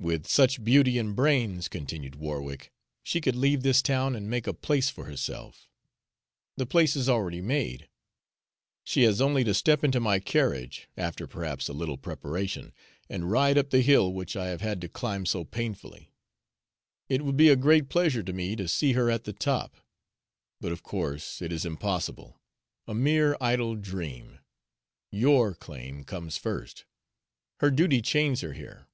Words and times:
"With 0.00 0.28
such 0.28 0.62
beauty 0.62 0.96
and 0.96 1.16
brains," 1.16 1.66
continued 1.66 2.14
Warwick, 2.14 2.70
"she 3.02 3.20
could 3.20 3.34
leave 3.34 3.64
this 3.64 3.82
town 3.82 4.14
and 4.14 4.30
make 4.30 4.46
a 4.46 4.54
place 4.54 4.88
for 4.88 5.06
herself. 5.06 5.68
The 6.56 6.66
place 6.66 6.94
is 6.94 7.08
already 7.08 7.40
made. 7.42 7.88
She 8.84 9.02
has 9.02 9.20
only 9.20 9.42
to 9.42 9.52
step 9.52 9.82
into 9.82 9.98
my 9.98 10.20
carriage 10.20 10.88
after 10.96 11.26
perhaps 11.26 11.68
a 11.68 11.72
little 11.72 11.96
preparation 11.98 12.72
and 13.08 13.28
ride 13.32 13.58
up 13.58 13.70
the 13.70 13.80
hill 13.82 14.12
which 14.12 14.36
I 14.36 14.46
have 14.46 14.60
had 14.60 14.80
to 14.82 14.88
climb 14.88 15.26
so 15.26 15.42
painfully. 15.42 16.12
It 17.08 17.22
would 17.24 17.36
be 17.36 17.48
a 17.48 17.56
great 17.56 17.88
pleasure 17.88 18.22
to 18.22 18.32
me 18.32 18.54
to 18.54 18.68
see 18.68 18.92
her 18.92 19.10
at 19.10 19.24
the 19.24 19.32
top. 19.32 19.78
But 20.60 20.70
of 20.70 20.84
course 20.84 21.42
it 21.42 21.50
is 21.50 21.66
impossible 21.66 22.40
a 22.86 22.94
mere 22.94 23.36
idle 23.40 23.74
dream. 23.74 24.38
YOUR 25.10 25.54
claim 25.54 26.04
comes 26.04 26.36
first; 26.36 26.84
her 27.58 27.72
duty 27.72 28.00
chains 28.00 28.42
her 28.42 28.52
here." 28.52 28.84